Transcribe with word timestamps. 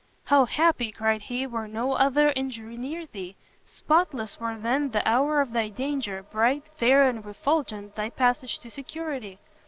"How 0.23 0.45
happy," 0.45 0.91
cried 0.91 1.21
he, 1.21 1.45
"were 1.45 1.67
no 1.67 1.91
other 1.91 2.33
injury 2.35 2.75
near 2.75 3.05
thee! 3.05 3.35
spotless 3.67 4.39
were 4.39 4.57
then 4.57 4.89
the 4.89 5.07
hour 5.07 5.41
of 5.41 5.51
thy 5.53 5.69
danger, 5.69 6.23
bright, 6.23 6.63
fair 6.75 7.07
and 7.07 7.23
refulgent 7.23 7.93
thy 7.93 8.09
passage 8.09 8.57
to 8.61 8.71
security! 8.71 9.37